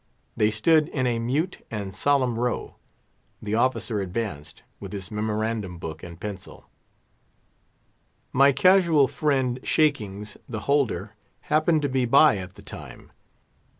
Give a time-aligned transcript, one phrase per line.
[0.35, 2.73] They stood in a mute and solemn row;
[3.39, 6.65] the officer advanced, with his memorandum book and pencil.
[8.33, 11.13] My casual friend, Shakings, the holder,
[11.53, 13.11] happened to be by at the time.